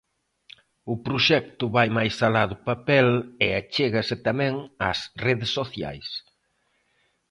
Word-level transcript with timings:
O 0.93 0.95
proxecto 1.05 1.65
vai 1.75 1.87
máis 1.97 2.15
alá 2.27 2.43
do 2.51 2.57
papel 2.69 3.07
e 3.45 3.47
achégase 3.59 4.15
tamén 4.27 4.53
ás 4.89 4.99
redes 5.25 5.49
sociais. 5.57 6.07